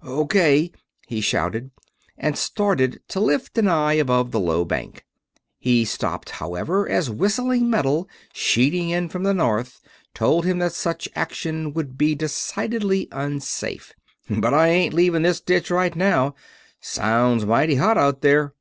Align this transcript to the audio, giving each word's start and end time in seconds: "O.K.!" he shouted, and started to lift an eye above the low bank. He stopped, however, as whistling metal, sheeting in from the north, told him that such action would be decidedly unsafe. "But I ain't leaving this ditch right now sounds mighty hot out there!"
"O.K.!" 0.00 0.70
he 1.08 1.20
shouted, 1.20 1.72
and 2.16 2.38
started 2.38 3.00
to 3.08 3.18
lift 3.18 3.58
an 3.58 3.66
eye 3.66 3.94
above 3.94 4.30
the 4.30 4.38
low 4.38 4.64
bank. 4.64 5.04
He 5.58 5.84
stopped, 5.84 6.30
however, 6.30 6.88
as 6.88 7.10
whistling 7.10 7.68
metal, 7.68 8.08
sheeting 8.32 8.90
in 8.90 9.08
from 9.08 9.24
the 9.24 9.34
north, 9.34 9.80
told 10.14 10.44
him 10.46 10.60
that 10.60 10.70
such 10.72 11.08
action 11.16 11.72
would 11.72 11.98
be 11.98 12.14
decidedly 12.14 13.08
unsafe. 13.10 13.92
"But 14.30 14.54
I 14.54 14.68
ain't 14.68 14.94
leaving 14.94 15.22
this 15.22 15.40
ditch 15.40 15.68
right 15.68 15.96
now 15.96 16.36
sounds 16.80 17.44
mighty 17.44 17.74
hot 17.74 17.98
out 17.98 18.20
there!" 18.20 18.54